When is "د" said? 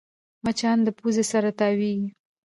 0.83-0.87